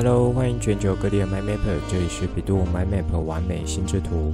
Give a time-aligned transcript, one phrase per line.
[0.00, 4.32] Hello，欢迎全球各地的 MyMapper，这里是比度 My Map 完美心智图。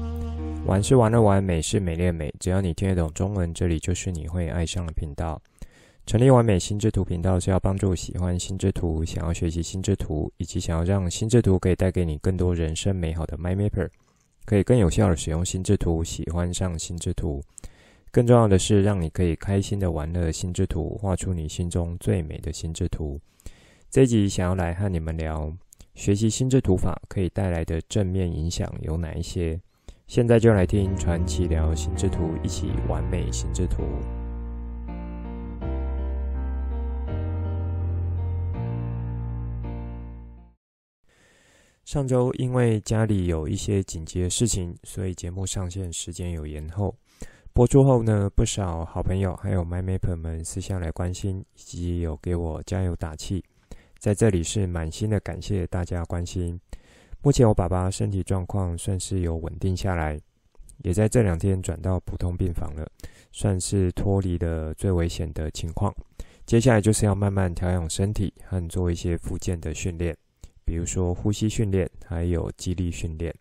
[0.66, 2.30] 玩是玩的玩，美是美丽的美。
[2.38, 5.40] 只要你听得懂中文，这里就是你会爱上的频道。
[6.04, 13.88] 成立完美心智图频道是要帮助喜欢心智图、想要学习心智图，以及想要让心智图可以带给你更多人生美好的 MyMapper，
[14.44, 17.42] 可以更有效的使用心智图，喜欢上心智图。
[18.10, 23.18] 更重要的是，让你可以开心的玩乐心智图，画出你心中最美的心智图。
[23.94, 25.56] 这集想要来和你们聊，
[25.94, 29.60] 学习心智图法可以带来的正面影响有哪一些？
[30.08, 33.84] 现在就来听传奇聊心智图，一起完美心智图。
[41.84, 46.92] 上周因为家里有一些紧急的事情，所以节目上线时间有延后。
[47.52, 53.44] 播出后呢，不少好朋友还有 MyMapper 们私下来关心，以及有给我加油打气。
[54.04, 56.60] 在这里是满心的感谢大家关心。
[57.22, 60.20] 目前我爸爸身体状况算是有稳定下来，
[60.82, 62.86] 也在这两天转到普通病房了，
[63.32, 65.90] 算是脱离了最危险的情况。
[66.44, 70.14] 接下来就是要慢慢调养身体和做一些复健的训练，
[70.66, 73.34] 比如说呼吸训练，还有肌力训练。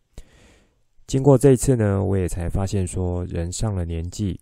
[1.08, 4.40] 经过这一次呢，我也才发现说，人上了年纪，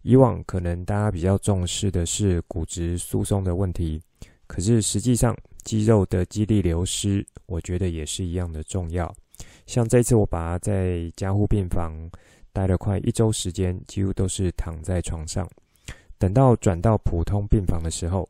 [0.00, 4.00] 以往可能大家比较重视的是骨质疏松的问题，
[4.46, 5.36] 可是实际上
[5.68, 9.14] 肌肉的肌力流失，我觉得也是一样的重要。
[9.66, 11.92] 像这次我把他在加护病房
[12.54, 15.46] 待了快一周时间，几乎都是躺在床上。
[16.16, 18.26] 等到转到普通病房的时候，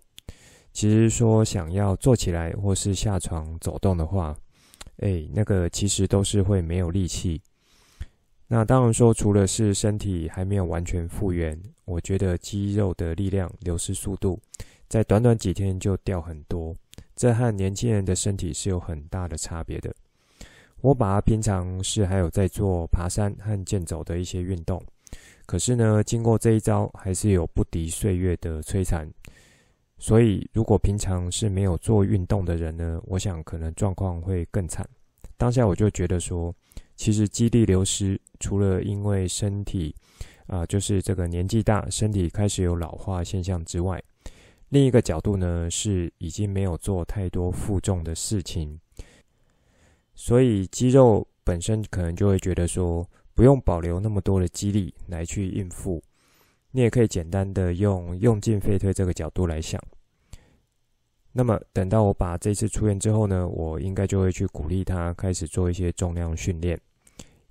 [0.72, 4.36] 其实说想要坐起来或是下床走动的话，
[4.96, 7.40] 哎，那个其实都是会没有力气。
[8.48, 14.40] 那当然说，除了是身体还没有完全复原，我觉得肌肉的力量流失速度
[14.88, 16.74] 在短短几天就掉很多，
[17.18, 19.92] 这和年轻人的身体是有很大的差别的。
[20.80, 24.80] 我把平常是还有在做爬山和健走的一些运动，
[25.44, 29.10] 可是呢，经过这一招还是有不敌岁月的摧残。
[29.98, 34.88] 所以，如果平常是没有做运动的人呢，我想可能状况会更惨。
[35.36, 36.54] 当下我就觉得说，
[36.94, 39.92] 其实肌力流失，除了因为身体
[40.46, 44.00] 啊、就是这个年纪大，身体开始有老化现象之外，
[44.70, 48.78] 另一个角度呢，是已经没有做太多负重的事情，
[50.14, 56.02] 所以肌肉本身可能就会觉得说，不用保留那么多的肌力来去应付。
[56.70, 59.82] 你也可以简单的用用进废退这个角度来想。
[61.32, 66.78] 那么等到我把这次出院之后呢，我应该就会去鼓励他开始做一些重量训练。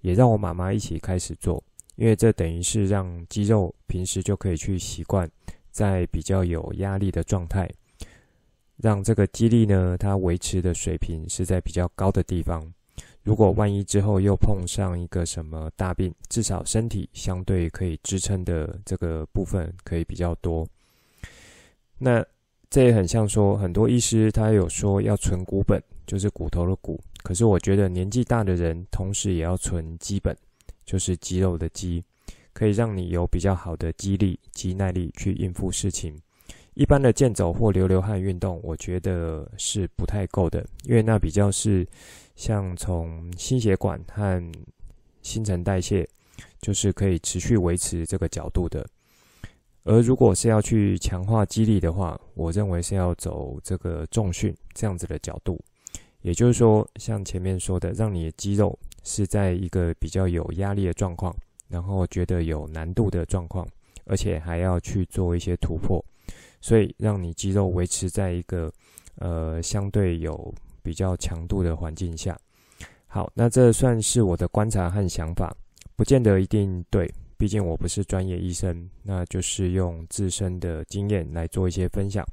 [0.01, 1.61] 也让我妈妈一起开始做，
[1.95, 5.29] 因为这等于是让肌肉平时就可以去习惯
[5.77, 7.69] 在比较有压力的状态，
[8.77, 12.73] 让这个肌力呢，它维持的水平是在比较高的地方。
[13.21, 20.67] 如果万一之后又碰上一个什么大病，至少身体相对可以支撑的这个部分可以比较多。
[21.99, 22.25] 那
[22.71, 26.99] 这也很像说，很多医师他有说要存骨本，就是骨头的骨。
[27.21, 30.35] 可是我觉得年纪大的人，同时也要存肌本，
[30.85, 32.03] 就是肌肉的肌，
[32.57, 36.19] 可以让你有比较好的肌力、及耐力去应付事情。
[36.73, 41.87] 一般的健走或流流汗运动，我觉得是不太够的，因为那比较是
[42.35, 44.51] 像从心血管和
[45.21, 46.09] 新陈代谢，
[46.59, 48.83] 就是可以持续维持这个角度的。
[49.83, 55.63] 而如果是要去强化肌力的话，我认为是要走这个重训这样子的角度。
[56.21, 61.31] 也就是说，像前面说的，让你的肌肉是在一个比较有压力的状况，
[61.67, 63.67] 然后觉得有难度的状况，
[64.05, 66.03] 而且还要去做一些突破，
[66.61, 68.71] 所以让你肌肉维持在一个
[69.15, 72.37] 呃相对有比较强度的环境下。
[73.07, 75.55] 好，那这算是我的观察和想法，
[75.95, 82.25] 不见得一定对，毕竟我不是专业医生，那就是用自身的经验来做一些分享。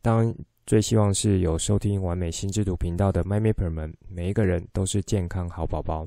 [0.00, 0.34] 当
[0.66, 6.06] 最希望是有收听完美心智图频道的 MyMapper 们，每一个人都是健康好宝宝。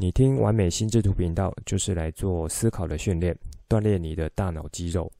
[0.00, 3.36] 你听完美心智图频道，就是来做思考的训练，
[3.68, 5.10] 锻炼你的大脑肌肉。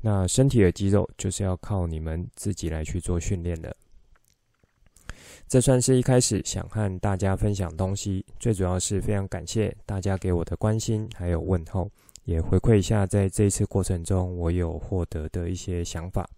[0.00, 3.74] 那身体的肌肉，就是要靠你们自己来去做训练的。
[5.48, 11.90] 这算是一开始想和大家分享东西，最主要是非常感谢大家给我的关心还有问候，
[12.24, 16.30] 也回馈一下在这一次过程中我有获得的一些想法。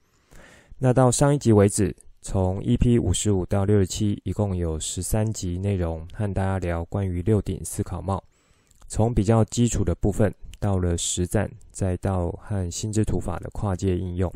[0.78, 8.22] 那到上一集为止，从 EP 五十五到六十七，一共有十三集内容，和大家聊关于六顶思考帽。
[8.86, 14.32] 从比较基础的部分，到了实战，再到和心智图法的跨界应用。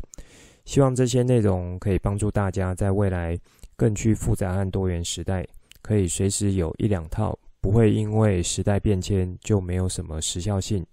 [0.65, 3.39] 希望这些内容可以帮助大家在未来
[3.77, 5.47] 更趋复杂和多元时代，
[5.81, 10.85] 可以随时有一两套，不会因为时代变迁就没有什么时效性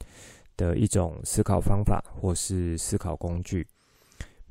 [0.57, 3.67] 的一种思考方法或是思考工具。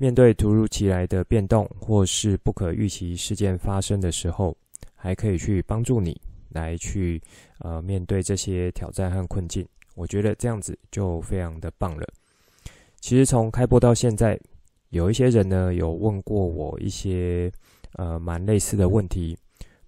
[0.03, 4.53] 面对突如其来的变动或是不可预期事件发生的时候，
[4.95, 6.19] 还可以去帮助你
[6.49, 7.21] 来去
[7.59, 9.65] 呃面对这些挑战和困境。
[9.95, 12.05] 我觉得这样子就非常的棒了。
[12.99, 14.37] 其实从开播到现在，
[14.89, 17.49] 有一些人呢有问过我一些
[17.93, 19.37] 呃蛮类似的问题，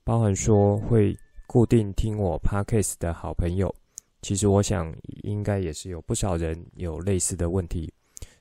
[0.06, 1.14] 包含说会
[1.46, 3.76] 固定听我 Podcast 的好朋友，
[4.22, 7.92] 其实我想应该也是有不少人有类似的问题。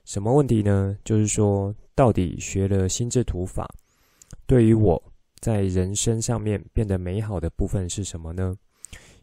[0.05, 0.95] 什么问题呢？
[1.03, 3.67] 就是说到底学了心智图法，
[4.45, 5.01] 对于我
[5.39, 8.55] 在人生上面变得美好的部分是什么呢？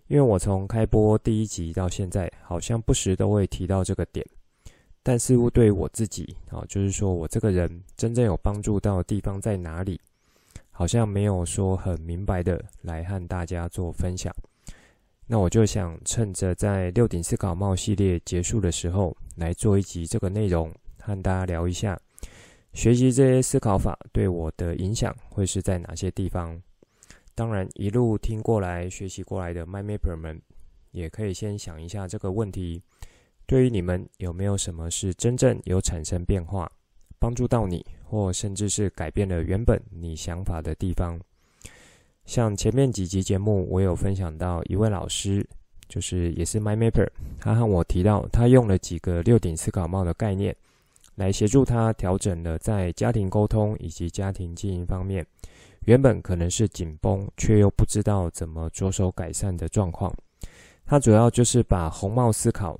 [0.08, 4.26] 因为我从开播第一集到现在，好像不时都会提到这个点，
[5.04, 10.00] 但似乎对我自己啊，就是说我这个人真正有帮助到的地方在哪里，
[10.72, 14.34] 好像没有说很明白的来和大家做分享。
[15.32, 20.70] 那我就想趁着在六顶思考帽系列结束的时候，来做一集这个内容，
[21.00, 21.98] 和大家聊一下
[22.74, 26.60] 学习这些思考法对我的影响会是在哪些地方。
[27.34, 30.38] 当然，一路听过来、学习过来的 MyMapper 们，
[30.90, 32.82] 也可以先想一下这个问题：
[33.46, 36.70] 对于你们有没有什么是真正有产生变化、
[37.18, 41.18] 帮助到你，或甚至是改变了原本你想法的地方？
[42.24, 45.46] 像前面几集节目，我有分享到一位老师，
[45.88, 47.08] 就是也是 MyMapper，
[47.38, 50.54] 他和我提到，他用了几个六顶思考帽的概念，
[51.16, 55.26] 来协助他调整了在家庭沟通以及家庭经营方面。
[55.84, 60.14] 原本可能是紧绷，却又不知道怎么着手改善的状况。
[60.86, 62.78] 他主要就是把红帽思考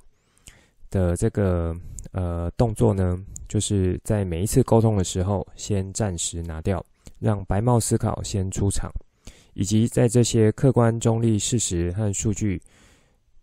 [0.89, 1.75] 的这个
[2.13, 6.83] 呃动作呢，就是在每一次沟通的时候，先暂时拿掉，
[7.19, 8.89] 让白帽思考先出场，
[9.53, 12.61] 以及在这些客观中立事实和数据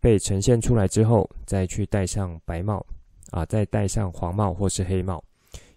[0.01, 2.85] 被呈现出来之后，再去戴上白帽
[3.31, 5.23] 啊，再戴上黄帽或是黑帽，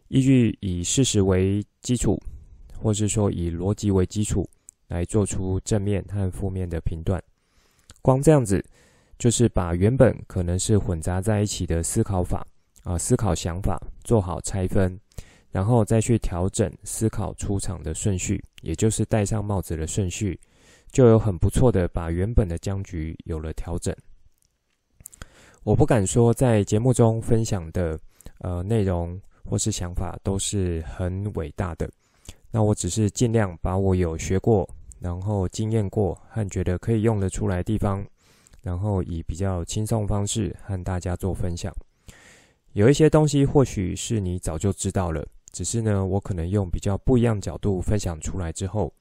[0.08, 2.22] 依据以事实为基础。
[2.82, 4.46] 或是说以逻辑为基础
[4.90, 7.24] 来做出正面和负面的评断，
[8.02, 8.62] 光这样子
[9.18, 12.46] 就是把原本可能是混杂在一起的思考法
[12.84, 15.00] 啊、思考想法做好拆分，
[15.54, 20.38] 然后再去调整思考出场的顺序，也就是戴上帽子的顺序，
[20.92, 23.96] 就有很不错的把原本的僵局有了调整。
[25.64, 27.98] 我不敢说在节目中分享的
[28.40, 31.88] 呃内容或是想法都是很伟大的。
[32.50, 34.68] 那我只是尽量把我有学过，
[35.00, 38.04] 然后经验过和觉得可以用得出来的地方，
[38.64, 41.72] 然后以比较轻松方式和大家做分享。
[42.72, 45.24] 有一些东西或许是你早就知道了，
[45.54, 48.94] 只是呢，我可能用比较不一样角度分享出来之后，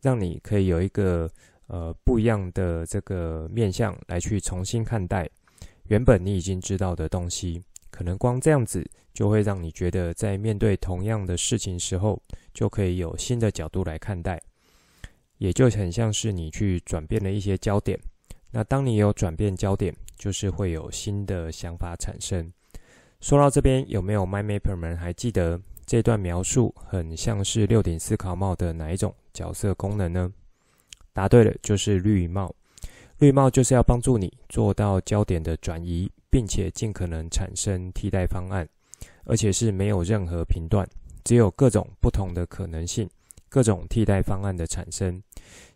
[0.00, 1.30] 让你可以有一个
[1.68, 5.28] 呃不一样的这个面向来去重新看待
[5.84, 7.62] 原本你已经知道的东西。
[7.90, 12.18] 可能光这样子就会让你觉得，在面对同样的事情时候，
[12.54, 14.40] 就可以有新的角度来看待，
[15.36, 18.00] 也就很像是你去转变了一些焦点。
[18.50, 22.50] 那当你有转变焦点，就是会有新的想法产生。
[23.20, 25.60] 说到这边，有没有 MyMapper 们还记得
[25.92, 30.32] 这段描述很像是六顶思考帽的哪一种角色功能呢？
[31.12, 32.50] 答对了，就是绿帽。
[33.18, 36.10] 绿帽就是要帮助你做到焦点的转移。
[36.30, 38.66] 并且尽可能产生替代方案，
[39.24, 40.88] 而且是没有任何评断，
[41.24, 43.06] 只有各种不同的可能性，
[43.50, 45.22] 各种替代方案的产生。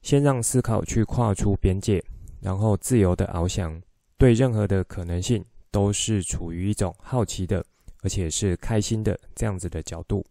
[0.01, 2.03] 先让思考去跨出边界，
[2.41, 3.79] 然后自由的翱翔，
[4.17, 7.63] 对任何的可能性都是处于一种好奇的，
[8.07, 10.25] 而且是开心的这样子的角度。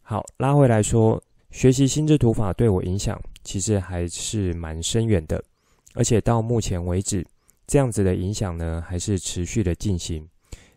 [0.00, 5.44] 好，拉回来说，学习心智图法对我影响其实还是蛮深远的，
[5.92, 7.22] 而且到目前为止。
[7.66, 10.26] 这样子的影响呢，还是持续的进行。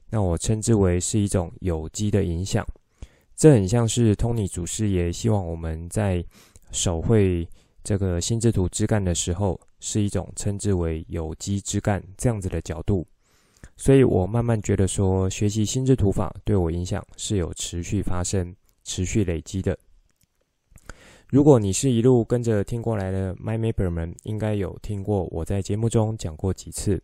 [0.10, 2.68] 那我称之为是一种有机的影响。
[3.38, 6.22] 这很像是托尼祖师爷希望我们在
[6.74, 7.48] 手绘
[7.82, 13.08] 这个心智图枝干的时候，是一种称之为有机枝干这样子的角度。
[13.82, 19.76] 所以我慢慢觉得说，学习心智图法对我影响是有持续发生、持续累积的。
[21.30, 27.02] 如果你是一路跟着听过来的 MyMapper 们，应该有听过我在节目中讲过几次。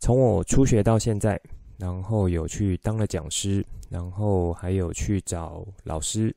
[0.00, 1.40] 从我初学到现在，
[1.76, 6.34] 然后有去当了讲师，然后还有去找老师，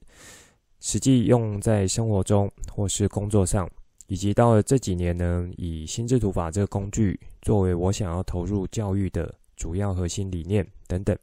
[0.79, 3.67] 实际用在生活中或是工作上，
[4.05, 11.15] 以及到了这几年呢，以心智图法这个工具作为我想要投入教育的主要核心理念等等。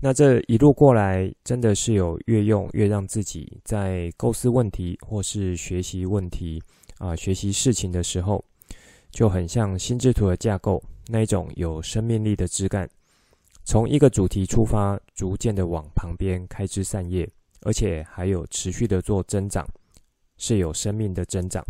[0.00, 6.58] 那这一路过来，真的是有越用越让自己在构思问题或是学习问题
[6.96, 8.42] 啊、学习事情的时候，
[9.10, 12.88] 就很像心智图的架构那一种有生命力的枝干，
[13.66, 17.28] 从一个主题出发，逐渐的往旁边开枝散叶，
[17.60, 19.68] 而且还有持续的做增长，
[20.38, 21.62] 是有生命的增长。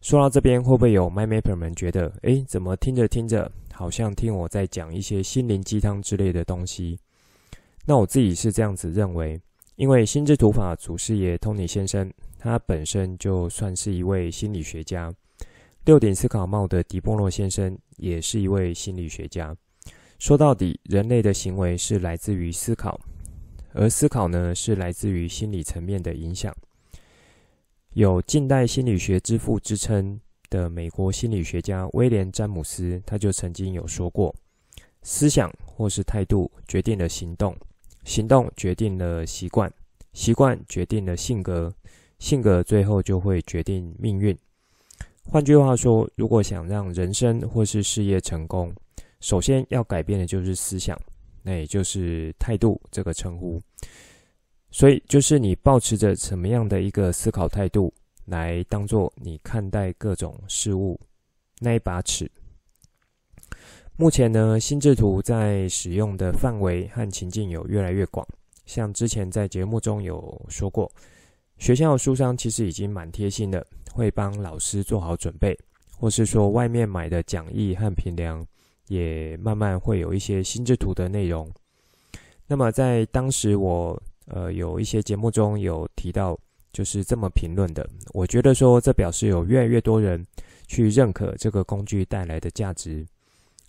[0.00, 6.96] 说到这边，会不会有 MyMapper 们觉得，诶，怎么听着听着，好像听我在讲一些心灵鸡汤之类的东西？
[7.84, 9.38] 那我自己是这样子认为，
[9.74, 15.12] 因为心智图法祖师爷 Tony 先生，他本身就算是一位心理学家。
[15.84, 19.54] 六顶思考帽的迪波诺先生也是一位心理学家。
[20.18, 22.98] 说到底，人类的行为是来自于思考，
[23.72, 26.54] 而思考呢，是来自于心理层面的影响。
[27.92, 30.18] 有近代心理学之父之称
[30.50, 34.34] 的美国心理学家威廉·詹姆斯，他就曾经有说过：
[35.02, 37.56] 思想或是态度决定了行动。
[38.04, 39.72] 行动决定了习惯，
[40.12, 41.72] 习惯决定了性格，
[42.18, 44.36] 性格最后就会决定命运。
[45.24, 48.74] 换句话说，如果想让人生或是事业成功，
[49.20, 51.00] 首先要改变的就是思想，
[51.42, 53.58] 那也就是态度这个称呼。
[54.70, 60.98] 所以，就是你抱持着什么样的一个思考态度，来当做你看待各种事物
[61.60, 62.30] 那一把尺。
[63.96, 68.26] 目前呢，心智图在使用的范围和情境有越来越广。
[68.66, 70.90] 像之前在节目中有说过，
[71.58, 75.56] 学校书商其实已经蛮贴心的，会帮老师做好准备，
[75.96, 78.44] 或是说外面买的讲义和评量
[78.88, 81.48] 也慢慢会有一些心智图的内容。
[82.46, 86.36] 那么在当时我呃有一些节目中有提到，
[86.74, 90.22] 就是这么评论的，我觉得说这表示有越来越多人
[90.66, 93.06] 去认可这个工具带来的价值。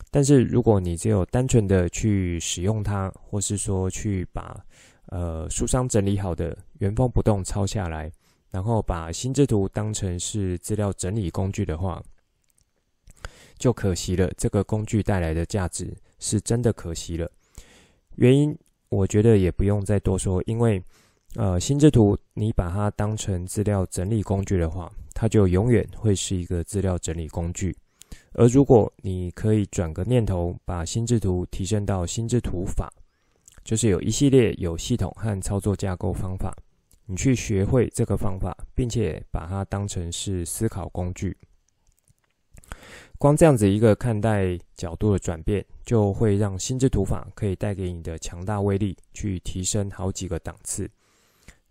[0.09, 4.59] 但是，如果你只有单纯的去使用它，或是说去把
[5.07, 8.12] 呃书商整理好的原封不动抄下来，
[8.50, 12.01] 然后把心智图当成是资料整理工具的话，
[13.59, 14.31] 就可惜了。
[14.35, 17.29] 这个工具带来的价值是真的可惜了。
[18.15, 18.57] 原因
[18.89, 20.81] 我觉得也不用再多说，因为
[21.35, 27.75] 呃心智图你把它当成资料整理工具的话，它就永远会是一个资料整理工具。
[28.33, 32.91] 而如果你可以转个念头，把心智图提升到心智图法，
[33.63, 36.55] 就是有一系列有系统和操作架构方法，
[37.05, 41.35] 你去学会这个方法，并且把它当成是思考工具。
[43.17, 50.89] 光这样子一个看待角度的转变，就会让心智图法可以带给你的强大威力去提升好几个档次。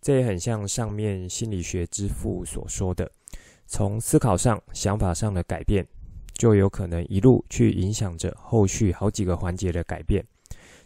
[0.05, 3.11] 这也很像上面心理学之父所说的，
[3.67, 5.83] 从思考上、想法上的改变。
[6.35, 10.23] 就有可能一路去影响着后续好几个环节的改变，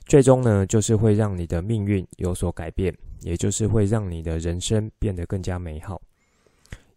[0.05, 6.01] 最终呢，就是会让你的命运有所改变，也就是会让你的人生变得更加美好。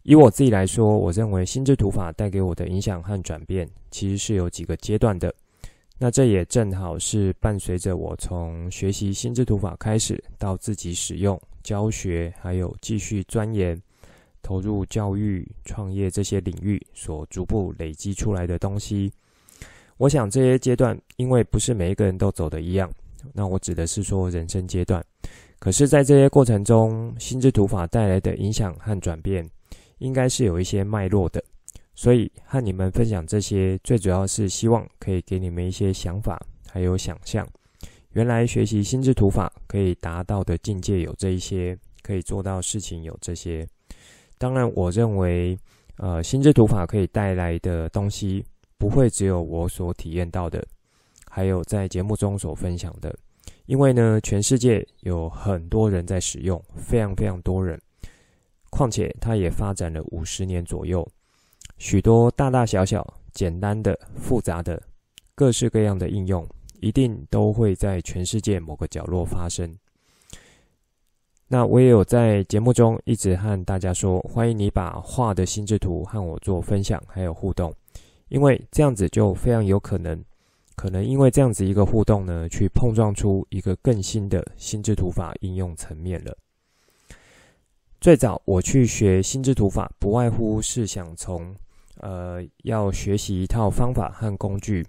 [0.02, 5.34] 以我自己来说，我认为心智图法带给我的影响和转变，其实是有几个阶段的。
[6.02, 13.80] 那这也正好是伴随着我从学习心智图法开始，到自己使用、教学，还有继续钻研。
[14.42, 19.12] 投入教育、创业这些领域所逐步累积出来的东西，
[19.96, 22.90] 我想这些阶段，因为不是每一个人都走的一样，
[23.32, 25.00] 那我指的是说人生阶段。
[25.60, 29.48] 可是，在这些过程中，心智图法带来的影响和转变，
[29.98, 31.40] 应该是有一些脉络的。
[32.02, 36.36] 所以，和你们分享这些，最主要是希望可以给你们一些想法，
[36.68, 37.46] 还有想象。
[38.14, 43.64] 原来学习心智图法可以达到的境界有这一些，可以做到事情有这些。
[44.36, 45.56] 当然，我认为，
[45.98, 48.44] 呃，心智图法可以带来的东西，
[48.78, 50.60] 不会只有我所体验到的，
[51.30, 53.16] 还有在节目中所分享的。
[53.66, 57.80] 因为呢，全世界有很多人在使用，非常非常多人。
[58.70, 61.08] 况且，它也发展了五十年左右，
[61.78, 64.80] 许多大大小小、简单的、复杂的、
[65.34, 66.46] 各式各样的应用，
[66.80, 69.76] 一定都会在全世界某个角落发生。
[71.48, 77.74] 那我也有在节目中一直和大家说，欢迎你把画的心智图和我做分享，还有互动，
[78.28, 80.24] 因为这样子就非常有可能，
[80.76, 86.34] 可能因为这样子一个互动呢，去碰撞出一个更新的心智图法应用层面了。
[88.02, 91.54] 最早我去学心智图法，不外乎是想从
[91.98, 94.84] 呃要学习一套方法和工具，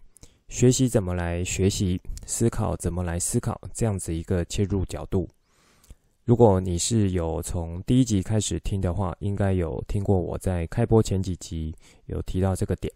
[0.47, 5.29] 学习怎么来学习，思考怎么来思考，这样子一个切入角度。
[6.25, 11.71] 如果你是有从第一集开始听的话，应该有听过我在开播前几集
[12.07, 12.91] 有提到这个点。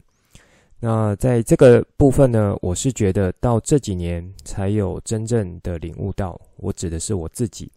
[0.79, 7.71] 那在这个部分呢，我是觉得到这几年才有真正的领悟到，我指的是我自己，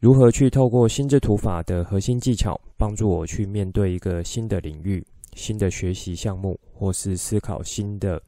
[0.00, 8.20] 如何去透过心智图法的核心技巧，帮助我去面对一个新的领域、新的学习项目，或是思考新的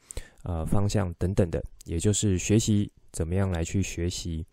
[0.43, 4.45] 呃方向等等的，也就是学习怎么样来去学习，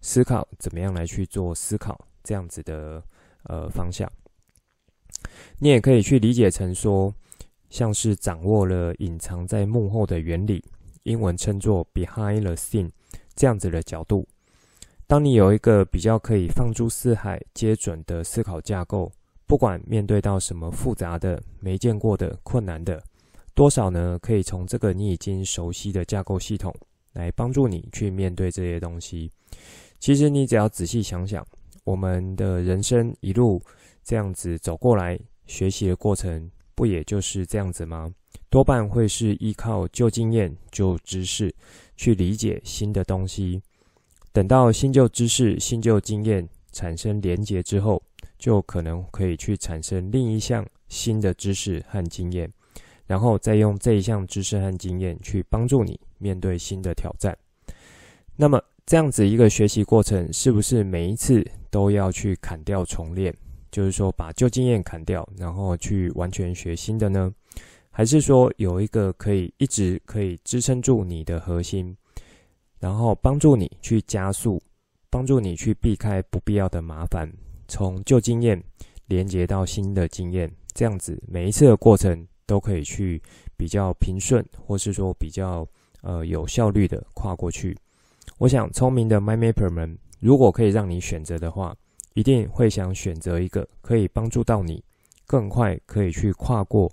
[0.00, 3.00] 思考怎么样来去做思考这样子的
[3.44, 4.10] 呃方向。
[5.60, 7.14] 你也可以去理解成说。
[7.70, 10.62] 像是掌握了隐藏在幕后的原理，
[11.02, 12.88] 英文称作 behind the scene
[13.34, 14.24] 这样子的角度。
[15.06, 19.12] 当你有一个比较可以放诸四海皆准的思考架构，
[19.46, 23.02] 不管面对到什么复杂的、没见过的、困难的，
[23.54, 24.18] 多少呢？
[24.22, 26.74] 可以从这个你已经熟悉的架构系统
[27.12, 29.30] 来帮助你去面对这些东西。
[30.00, 31.46] 其实你只要仔细想想，
[31.84, 33.62] 我们的人生一路
[34.02, 36.50] 这样子走过来，学习的过程。
[36.76, 38.12] 不也就是这样子吗？
[38.50, 41.54] 多半会是依靠旧经验、旧知识
[41.96, 43.62] 去理解新的东西。
[44.34, 48.02] 等到新旧知识、新旧经验产生连结之后，
[48.36, 52.52] 就可能可以去产生另一项新的知识和经验，
[53.06, 57.38] 然后再用这一项知识和经验去帮助你面对新的挑战。
[58.34, 63.32] 那么这样子一个学习过程，是不是每一次都要去砍掉重练？
[63.70, 67.32] 就是说，把旧经验砍掉，然后去完全学新的呢？
[67.88, 71.96] 还是说有一个可以一直可以支撑住你的核心，
[72.84, 74.60] 然后帮助你去加速，
[75.08, 77.26] 帮助你去避开不必要的麻烦，
[77.66, 78.62] 从旧经验
[79.06, 83.22] 连接到新的经验，这样子每一次的过程都可以去
[83.56, 85.66] 比较平顺，或是说比较
[86.02, 87.74] 呃有效率的跨过去。
[88.36, 91.74] 我想，聪明的 MyMapper 们，如果可以让你选择的话。
[92.12, 94.80] 一定会想选择一个可以帮助到你
[95.26, 96.88] 更快可以去跨过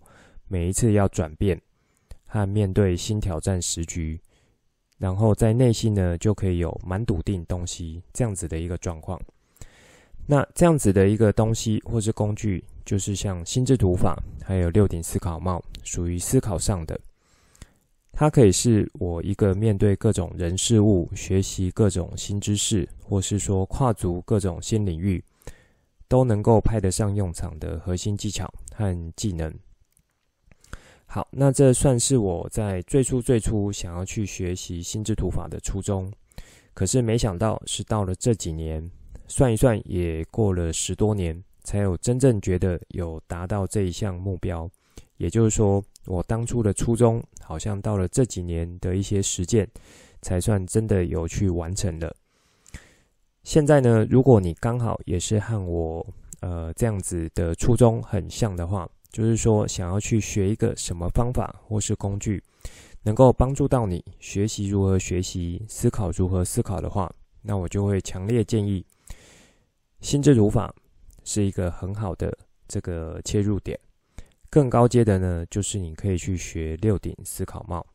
[0.48, 1.62] 每一次要转变
[2.26, 4.20] 和面对新挑战时局，
[5.02, 9.20] 然后在内心呢就可以有蛮笃定东西这样子的一个状况。
[10.28, 17.00] 那这样子的一个东西或是工具，就是像心智图法还有六顶思考帽，属于思考上的。
[18.14, 25.24] 它可以是我一个面对各种人事物、学习各种新知识，或是说跨足各种新领域，
[26.08, 29.52] 都能够派得上用场的核心技巧和技能。
[31.14, 36.10] 好，那这算是我在最初最初想要去学习心智图法的初衷。
[36.74, 38.90] 可是没想到是到了这几年，
[39.28, 44.70] 算一算也过了十多年，才有真正觉得有达到这一项目标。
[45.18, 49.68] 也就是说，我当初的初衷，好像到了这几年的一些实践，
[50.22, 52.16] 才算真的有去完成了。
[53.44, 56.08] 现在呢，如果你刚好也是和我
[56.40, 62.42] 呃这样子的初衷很像的话，就是说想要去学一个什么方法或是工具，
[63.04, 68.86] 能够帮助到你学习如何学习、思考如何思考的话，那我就会强烈建议，
[70.00, 70.74] 心智图法
[71.24, 72.36] 是一个很好的
[72.68, 73.78] 这个切入点。
[74.50, 77.86] 更高阶的呢，就是你可以去学六顶思考帽。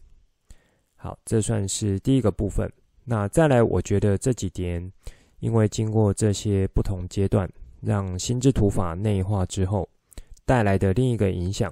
[0.96, 2.70] 好，这算是第一个部分。
[3.04, 4.90] 那再来，我觉得这几年，
[5.38, 7.48] 因为经过这些不同阶段，
[7.80, 9.88] 让心智图法内化之后，
[10.46, 11.70] 带来的另一个影响，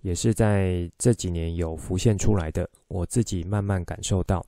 [0.00, 2.68] 也是在这几年有浮现出来的。
[2.88, 4.44] 我自己慢慢感受到，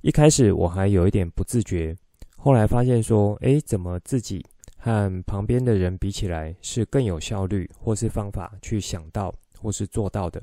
[0.00, 1.94] 一开始我还有一点不自觉，
[2.36, 4.42] 后来发现说，诶，怎么自己？
[4.82, 10.42] 和旁边的人比起来，是更有效率，或是方法去想到，或是做到的。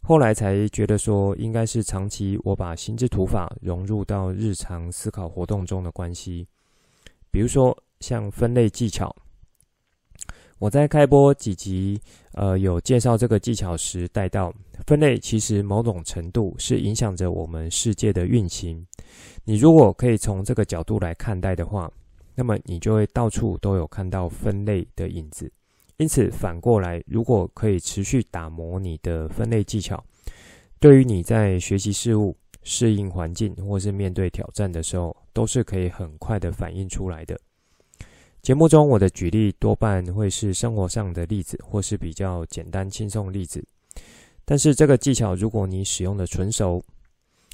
[0.00, 6.48] 后来才觉得说，应该是长期我把心智图法融入到日常思考活动中的关系。
[7.30, 9.14] 比如说，像分类技巧，
[10.58, 12.00] 我在开播几集，
[12.32, 14.50] 呃，有介绍这个技巧时带到，
[14.86, 18.84] 分类其实某种程度是影响着我们世界的运行。
[19.44, 21.92] 你如果可以从这个角度来看待的话，
[22.34, 25.52] 那么你就会到处都有看到分类的影子，
[25.98, 30.02] 因此反过来，如果可以持续打磨你的分类技巧，
[30.80, 37.38] 对于你在学习事物、适应环境或是面对挑战的时候，都是可以很快的反映出来的。
[38.46, 43.60] 节目中我的举例多半会是生活上的例子，或是比较简单轻松例子，
[44.44, 46.80] 但是这个技巧如果你使用的纯熟，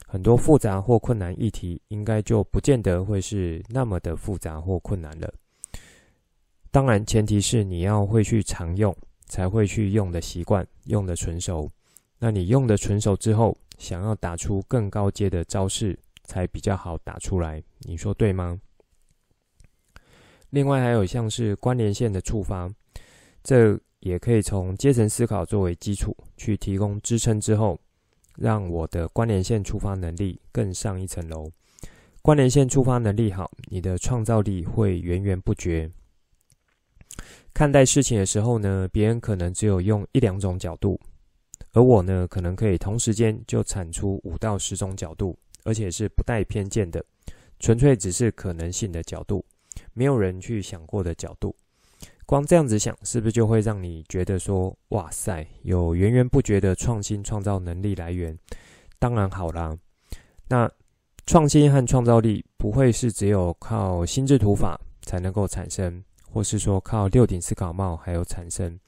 [0.06, 5.32] 很多复杂或困难议题，应该就不见得会是那么的复杂或困难了。
[6.70, 11.70] 当然，前提是你要会去常用，才会去用的习惯，用的纯熟。
[12.18, 17.62] 那你用的纯熟之后，想要打出更高阶的招式，才比较好打出来。
[17.78, 18.60] 你说对吗？
[20.52, 22.70] 另外还有像是关联线的触发，
[23.42, 27.80] 这也可以从阶层思考作为基础去提供支撑之后，
[28.36, 31.50] 让我的关联线触发能力更上一层楼。
[32.20, 35.90] 关联线触发能力好，你的创造力会源源不绝。
[37.54, 41.00] 看待事情的时候呢，别人可能只有用一两种角度，
[41.72, 45.34] 而我呢，可能可以同时间就产出五到十种角度，
[45.64, 47.02] 而且是不带偏见的，
[47.58, 49.42] 纯粹只是可能性的角度，
[49.94, 51.54] 没有人去想过的角度。
[52.26, 58.36] 光这样子想，是不是就会让你觉得说，哇塞，有源源不绝的创新创造能力来源？
[58.98, 59.76] 当然好啦。
[60.48, 60.70] 那
[61.26, 66.02] 创新和创造力不会是只有靠心智图法才能够产生。
[66.34, 68.80] 或是说靠六顶思考帽还有产生，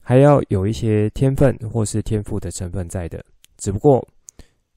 [0.00, 3.22] 还要有一些天分或是天赋的成分在的。
[3.58, 4.02] 只不过，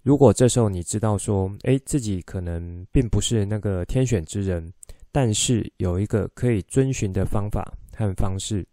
[0.03, 4.71] 如果这时候你知道说，诶，自己可能并不是那个天选之人，
[5.13, 8.67] 但是有一个可以遵循的方法和方式，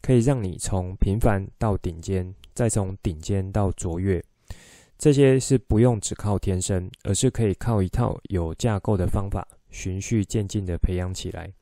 [0.00, 4.24] 可以让你从平凡到顶尖，再从顶尖到卓越。
[4.96, 11.52] 这些是不用只靠天生，而是可以靠一套有架构的方法，循序渐进的培养起来。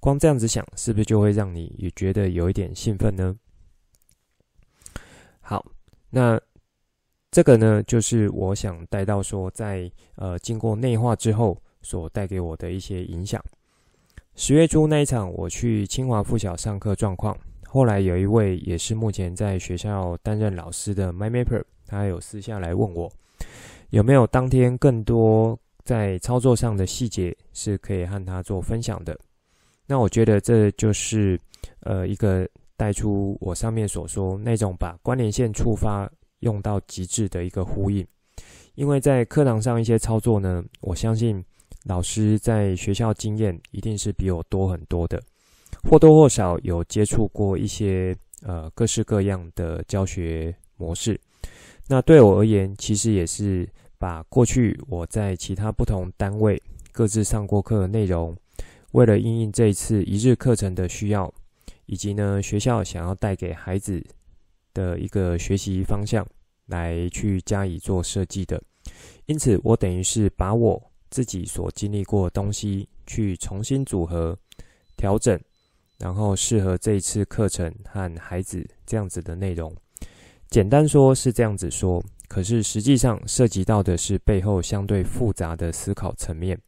[0.00, 3.36] 光这样子想，是不是就会让你也觉得有一点兴奋呢？
[5.40, 5.64] 好，
[6.10, 6.40] 那
[7.30, 13.42] 这个呢，就是我想带到说在，呃经过内化之后所带给我的一些影响。
[14.34, 17.36] 十月初那一场，我去清华附小上课状况，
[17.66, 23.10] 后来有一位也是目前在学校担任老师的 MyMapper，他有私下来问我，
[23.90, 29.18] 有没有当天更多在操作上的细节是可以和他做分享的。
[29.86, 31.38] 那我觉得这就是，
[31.80, 36.10] 呃，一个带出我上面所说那种把关联线触发
[36.40, 38.06] 用到极致的一个呼应，
[38.74, 41.44] 因为在课堂上一些操作呢，我相信
[41.84, 45.20] 老师在学校经验一定是比我多很多的，
[45.82, 51.20] 或多或少有接触过一些呃各式各样的教学模式。
[51.88, 56.60] 那对我而言，其实也是把过去我在其他不同单位
[56.92, 58.36] 各自上过课的内容。
[58.92, 61.32] 为了应应这一次一日课程的需要，
[61.86, 64.02] 以及呢学校想要带给孩子
[64.74, 66.26] 的一个学习方向，
[66.66, 68.62] 来去加以做设计的。
[69.26, 74.38] 因此，我等于是把我自己所经历过的东西去重新组合、
[74.96, 75.38] 调整，
[75.98, 79.74] 然后适合这一次课程和孩子这样子的内容。
[80.48, 86.58] 简单说是这样子说，可是实际上涉及到的是背后相对复杂的思考层面。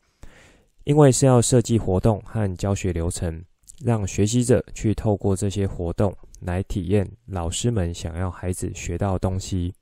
[0.84, 3.44] 因为是要设计活动和教学流程，
[3.84, 9.72] 让学习者去透过这些活动来体验老师们想要孩子学到东西，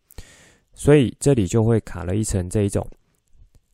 [0.75, 2.87] 所以这里就会卡了一层这一种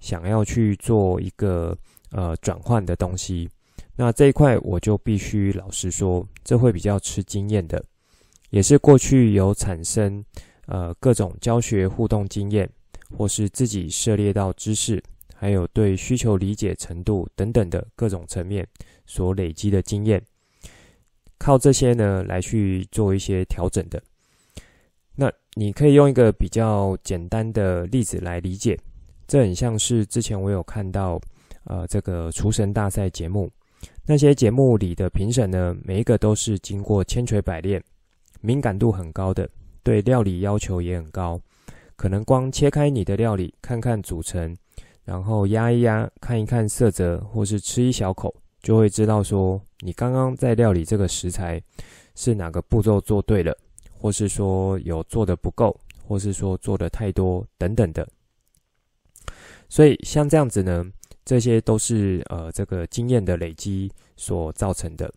[0.00, 1.76] 想要去做一个
[2.10, 3.48] 呃转换的东西。
[3.96, 7.84] 那这一块我就必须老实说，这会比较吃经验的，
[8.50, 10.24] 也是过去有产生
[10.66, 12.68] 呃各种教学互动经验，
[13.16, 15.02] 或是自己涉猎到知识。
[15.36, 18.66] 还有对需求理解程度等等的各种层面
[19.04, 20.22] 所累积的经验，
[21.38, 24.02] 靠这些呢来去做一些调整的。
[25.14, 28.78] 那你可以用一个比较简单的例子来理解，
[29.26, 31.20] 这很像是之前我有看到，
[31.64, 33.50] 呃，这个厨神大赛节目，
[34.06, 37.82] 那些节目里的评审呢，每一个都是经过千锤百炼，
[38.40, 39.48] 敏感度很高的，
[39.82, 41.40] 对料理要求也很高，
[41.94, 44.56] 可能光切开你的料理，看看组成。
[45.04, 51.62] 然后压一压，看一看色泽，或是吃一小口，就会知道说你刚刚在料理这个食材
[52.14, 53.54] 是哪个步骤做对了，
[53.92, 58.08] 或是说有做的不够，或是说做的太多等等的。
[59.68, 60.82] 所以像这样子呢，
[61.26, 65.12] 这些都是呃这个经验的累积所造成的。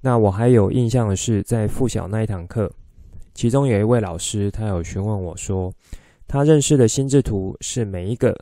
[0.00, 2.70] 那我还有印象的是，在附小那一堂课，
[3.34, 5.72] 其中有一位老师，他有询问我说，
[6.28, 8.38] 他认识的心智图是每一个。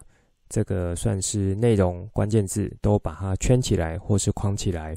[0.49, 4.97] 这个算是内容关键字，都把它圈起来或是框起来，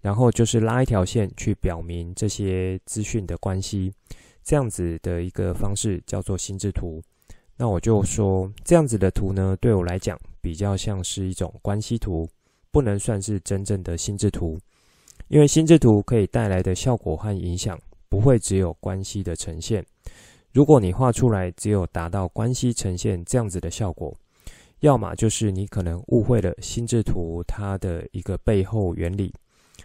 [0.00, 3.92] 然后就是拉一条线去表明这些资讯的关系，
[4.44, 7.02] 这样子的一个方式叫做心智图。
[7.56, 12.28] 那我就说，这样子的图呢，对我来讲比较像是一种关系图，
[12.70, 14.56] 不能算是真正的心智图，
[15.26, 17.76] 因为心智图可以带来的效果和影响，
[18.08, 19.84] 不会只有关系的呈现。
[20.52, 24.16] 如果你画出来只有达到关系呈现这样子的效果，
[24.80, 29.34] 要么就是你可能误会了心智图它的一个背后原理，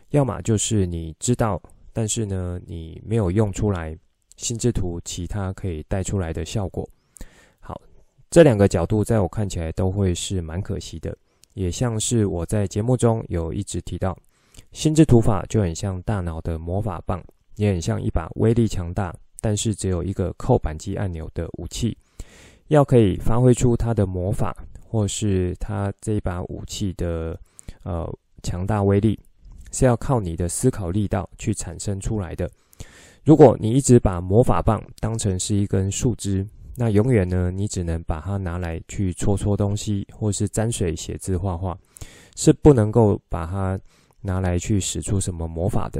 [0.09, 3.97] 要么就是你知道，但是呢，你没有用出来
[4.35, 6.87] 心智图其他可以带出来的效果。
[7.59, 7.81] 好，
[8.29, 11.15] 这两个角度在我看起来都会是蛮可惜的，
[11.53, 14.15] 也像是我在节目中有一直提到，
[14.71, 17.23] 心智图法就很像大脑的魔法棒，
[17.55, 21.97] 也很像一把威力强大，但是只有一个扣扳机按钮的武器。
[22.67, 24.55] 要可以发挥出它的魔法，
[24.93, 27.35] 或是他这一把武器的
[27.81, 28.07] 呃
[28.43, 29.19] 强大威力，
[29.71, 32.47] 是要靠你的思考力道去产生出来的。
[33.23, 41.75] 如果你一直把魔法棒当成是一根树枝，那永远呢，你只能把它拿来去戳戳东西，或是沾水写字画画，
[42.35, 43.79] 是不能够把它
[44.21, 45.99] 拿来去使出什么魔法的。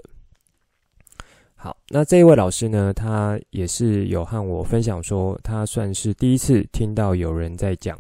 [1.56, 7.98] 好，那这一位老师呢，他也是有和我分享说，他算是第一次听到有人在讲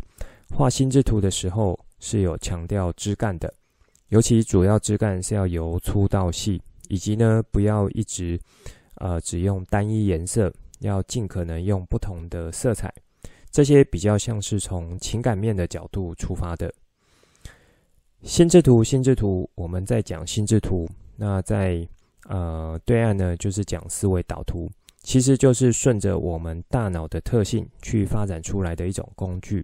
[0.55, 3.51] 画心智图的时候是有强调枝干的，
[4.09, 8.39] 尤其主要枝干是要由粗到细，以及呢不要一直
[8.95, 12.93] 呃只用单一颜色，要尽可能用不同的色彩，
[13.49, 16.71] 这些比较像是从情感面的角度出发的。
[18.21, 21.87] 心智图，心智图，我们在讲心智图，那在。
[22.29, 29.61] 呃，对岸呢，就是讲思维导图，其实就是顺着我们大脑的特性去发展出来的一种工具。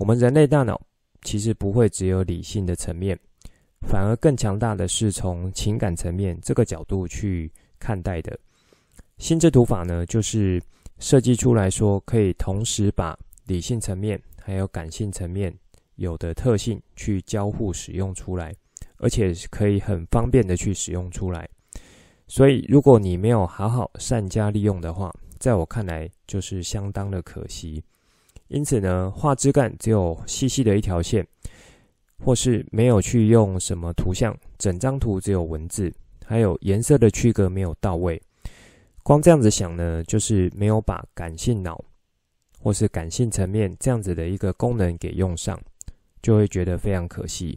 [0.00, 0.80] 我们人类大脑
[1.20, 3.20] 其实不会只有理性的层面，
[3.86, 8.36] 反而更强大的是从情感层面这个角度去看待的。
[9.18, 10.58] 心智图法呢，就是
[11.00, 15.54] 设计出来说，可以同时把理性层面还有感性层面
[15.96, 18.54] 有的特性去交互使用出来，
[18.96, 21.46] 而且可以很方便的去使用出来。
[22.26, 27.84] 所以，如果你没有好好善加利用的话，在我看来就是相当的可惜。
[28.50, 31.26] 因此呢，画枝干只有细细的一条线，
[32.18, 35.92] 或是没有去用什么图像，整张图只有文字，
[36.26, 38.20] 还有颜色的区隔没有到位。
[39.04, 41.82] 光这样子想呢，就是没有把感性脑
[42.60, 45.58] 或是感性层面这样子的一个功能给用上，
[46.20, 47.56] 就会觉得非常可惜。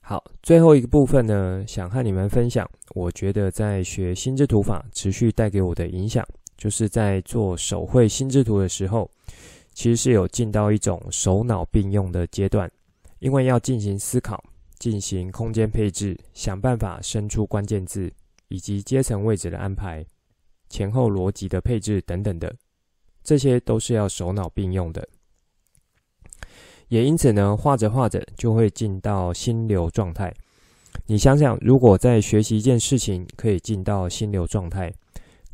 [0.00, 9.10] 好，最后一个部分呢，想和你们分享，我觉得在学心智图法持续带给我的影响，就是在做手绘心智图的时候，
[9.72, 12.70] 其实是有进到一种手脑并用的阶段，
[13.18, 14.42] 因为要进行思考、
[14.78, 18.12] 进行空间配置、想办法生出关键字，
[18.48, 20.04] 以及阶层位置的安排、
[20.68, 22.54] 前后逻辑的配置等等的，
[23.22, 25.06] 这些都是要手脑并用的。
[26.88, 30.32] 也因此呢，画着画着就会进到心流状态。
[31.06, 34.92] 你想想，如果在学习一件事情可以进到心流状态，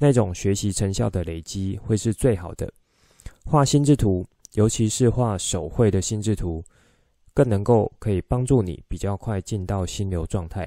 [0.00, 2.72] 那种学习成效的累积会是最好的。
[3.44, 6.64] 画心智图，尤其是画手绘的心智图，
[7.34, 10.66] 更能够可以帮助你比较快进到心流状态。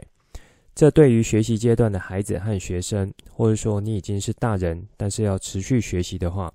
[0.76, 6.54] 这对于学习阶段的孩子和学生，或者说你已经是大人，但是要持续学习的话，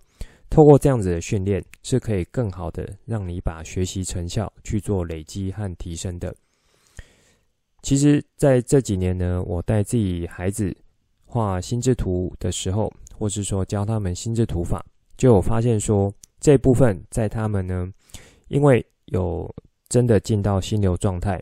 [0.48, 6.32] 透过这样子的训练，是可以更好的让你把学习成效去做累积和提升的。
[7.82, 10.76] 其实，在这几年呢，我带自己孩子
[11.30, 14.82] 画心智图的时候，或是说教他们心智图法，
[15.18, 16.10] 就有发现说，
[16.40, 17.92] 这部分在他们呢，
[18.48, 19.54] 因为有
[19.90, 21.38] 真的进到心流状态，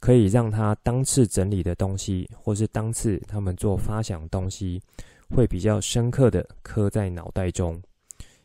[0.00, 4.82] 可以让他当次整理的东西，或是当次他们做发想东西，
[5.30, 7.80] 会比较深刻的刻在脑袋中。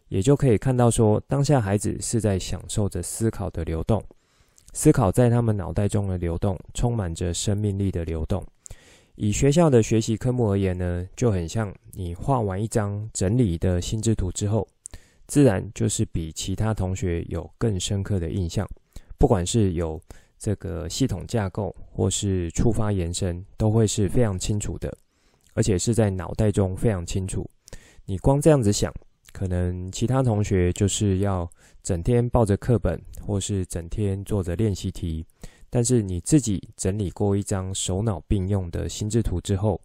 [0.08, 4.04] 也就可以看到说，当下孩子是在享受着思考的流动，
[4.72, 8.46] 思考在他们脑袋中的流动，充满着生命力的流动。
[9.16, 14.68] 以学校的学习科目而言呢，就很像你画完一张整理的心智图之后，
[15.28, 18.68] 自然就是比其他同学有更深刻的印象。
[19.18, 20.00] 不管是有
[20.38, 24.96] 这个系统架构，或是触发延伸，都会是非常清楚的，
[25.54, 27.50] 而且是在脑袋中非常清楚。
[28.06, 28.94] 你光这样子想。
[29.32, 31.50] 可能其他同学就是要
[31.84, 35.26] 整天抱着课本，或是整天做着练习题，
[35.76, 39.78] 但是你自己整理过一张手脑并用的心智图之后，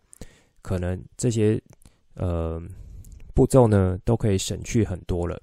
[0.63, 1.61] 可能这些
[2.15, 2.63] 呃
[3.35, 5.37] 步骤呢都可以省去很多了。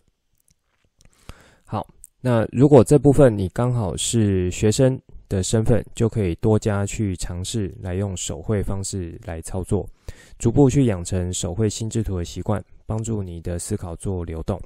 [1.66, 1.86] 好，
[2.22, 9.86] 那如果这部分你刚好是学生的身份，就可以多加去尝试来用手绘方式来操作，
[10.40, 12.64] 逐步去养成手绘心智图的习惯。
[12.86, 14.58] 帮助你的思考做流动。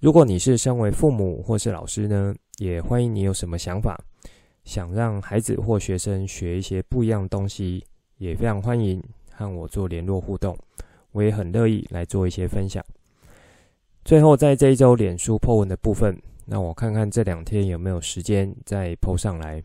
[0.00, 3.96] 如果你是身为父母或是老师呢，也欢迎你有什么想法，
[4.68, 7.82] 想让孩子或学生学一些不一样的东西，
[8.18, 9.02] 也非常欢迎
[9.32, 10.54] 和我做联络互动。
[11.12, 12.84] 我也很乐意来做一些分享。
[14.04, 19.62] 最后，在这一周脸书 po 文的部分，那我看看这两天有没有时间再 po 上来。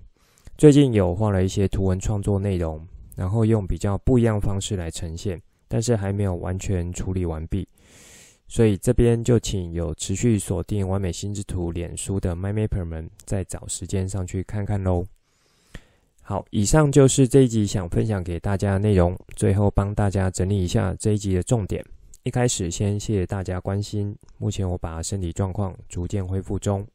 [0.57, 2.87] 最近有画了一些图文创作内容，
[3.17, 5.41] 然后用比较不一样方式来呈现。
[5.67, 7.67] 但是还没有完全处理完毕，
[8.53, 15.03] 所以这边就请有持续锁定完美心智图脸书的 MyMapper 们，再找时间上去看看喽。
[16.21, 19.17] 好，以上就是这一集想分享给大家的内容。
[19.35, 21.83] 最后帮大家整理一下这一集的重点。
[22.21, 26.85] 一开始先谢谢大家关心，目前我把身体状况逐渐恢复中，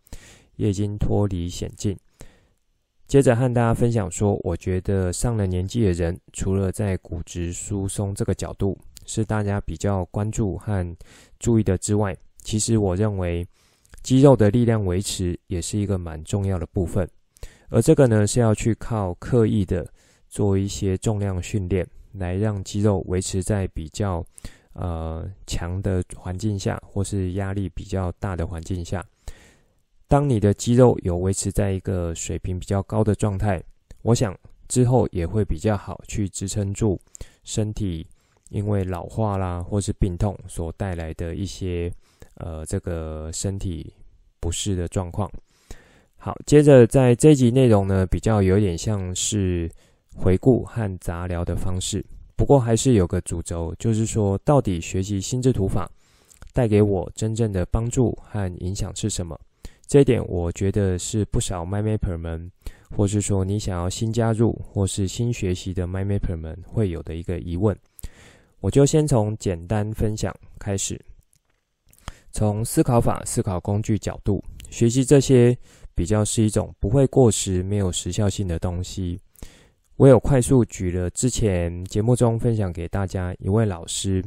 [0.55, 1.99] 也已经脱离险境。
[3.09, 10.97] 接着和大家分享说，我觉得上了年纪的人，除了在骨质疏松这个角度是大家比较关注和
[11.41, 13.45] 注意的之外，其实我认为
[14.03, 17.09] 肌肉的力量维持也是一个蛮重要的部分。
[17.71, 19.91] 而这个呢，是要去靠刻意的
[20.29, 24.25] 做一些重量训练，来让肌肉维持在比较
[24.75, 29.05] 呃强的环境下，或是压力比较大的环境下。
[30.07, 33.63] 当你的肌肉有维持在一个水平比较高的状态，
[34.03, 34.35] 我想
[34.67, 36.99] 之后也会比较好去支撑住
[37.45, 38.07] 身体，
[38.49, 41.93] 因为老化啦或是病痛所带来的一些
[42.35, 43.93] 呃这个身体
[44.41, 45.31] 不适的状况。
[46.17, 49.71] 好，接着在这一集内容呢，比较有点像是
[50.15, 55.89] 回顾和杂聊的方式，不过还是有个主轴，就是说到底学习心智图法
[56.53, 59.39] 带给我真正的帮助和影响是什么？
[59.87, 62.51] 这一点我觉得是不少 MyMapper 们，
[62.91, 67.75] 或是说你想要新加入或是新学习的 MyMapper 们会有的一个疑问。
[68.61, 71.01] 我就先从简单分享开始，
[72.33, 75.57] 从思考法、思考工具角度学习这些。
[75.95, 79.19] 比较是一种不会过时、没有时效性的东西。
[79.97, 84.25] 我有快速举了之前节目中分享给大家一位老师，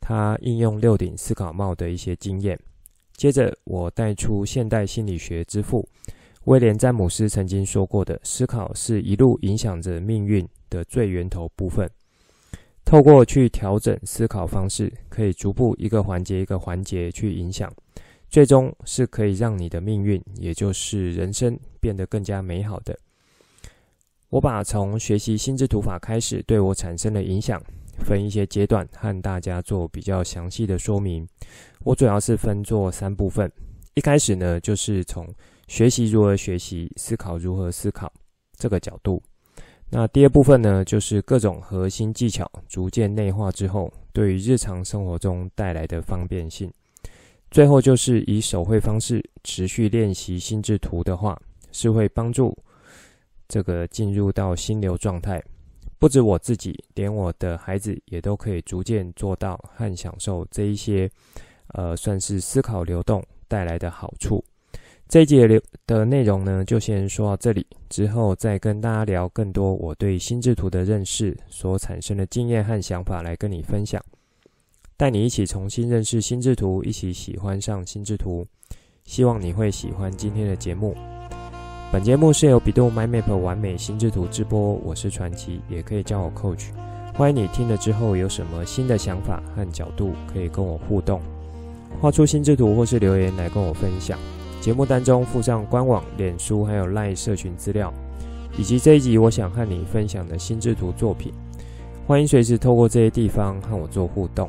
[0.00, 2.60] 他应用六顶思考帽的一些经验。
[3.16, 5.88] 接着，我带出现代心理学之父
[6.44, 11.90] 威廉·詹姆斯曾经说过的：“思考是一路影响着命运的最源头部分。
[12.84, 17.72] 透过去调整思考方式，可以逐步一个环节一个环节去影响。”
[18.30, 22.98] 最终是可以让你的命运，也就是人生变得更加美好的。
[24.28, 27.62] 我把从学习心智图法开始对我产生的影响，
[28.00, 31.24] 分一些阶段和大家做比较详细的说明。
[31.84, 33.48] 我主要是分做三部分。
[33.94, 35.32] 一开始呢，就是从
[35.68, 38.12] 学习如何学习、思考如何思考
[38.58, 39.22] 这个角度。
[39.96, 46.68] 那第二部分呢，就是各种核心技巧逐渐内化之后，对于日常生活中带来的方便性。
[47.48, 52.58] 最后就是以手绘方式持续练习心智图的话，是会帮助
[53.46, 55.40] 这个进入到心流状态。
[56.00, 61.08] 不止我自己，连我的孩子也都可以逐渐做到和享受这一些，
[61.68, 64.44] 呃，算是思考流动带来的好处。
[65.06, 65.46] 这一节
[65.86, 74.02] 的内容呢，就先说到这里，之后再跟大家聊更多我对心智图的认识所产生的经验和想法来跟你分享。
[74.96, 78.46] 带你一起重新认识心智图，一起喜欢上心智图。
[79.04, 80.96] 希望你会喜欢今天的节目。
[81.92, 86.70] 本节目是由 bEDU MyMap 完美心智图直播，我是传奇，也可以叫我 Coach。
[87.12, 91.20] 欢迎你听了之后有什么新的想法和角度，可以跟我互动，
[92.00, 94.18] 画出心智图或是留言来跟我分享。
[94.64, 97.92] 节目当中附上官网、脸书还有 LINE 社群资料，
[98.56, 101.34] 以及这一集我想和你分享的心智图作品。
[102.06, 104.48] 欢迎随时透过这些地方和我做互动。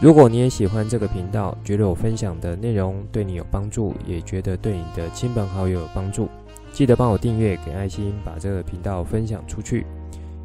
[0.00, 6.28] 如果你也喜欢这个频道，觉得我分享的内容对你有帮助，也觉得对你的亲朋好友有帮助，
[6.72, 9.86] 记得帮我订阅、给爱心，把这个频道分享出去，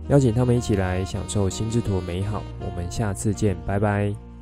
[0.10, 2.44] 邀请他们一起来享受心智图的美好。
[2.60, 4.33] 我们下次见，拜拜。